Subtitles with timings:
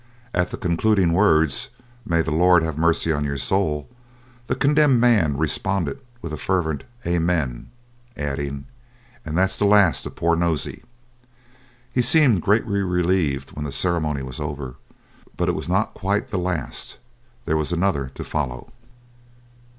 [0.33, 1.69] At the concluding words,
[2.07, 3.87] "May the Lord have mercy on your soul,"
[4.47, 7.69] the condemned man responded with a fervent "Amen,"
[8.17, 8.65] adding,
[9.23, 10.81] "And that's the last of poor Nosey."
[11.93, 14.73] He seemed greatly relieved when the ceremony was over,
[15.37, 16.97] but it was not quite the last,
[17.45, 18.71] there was another to follow.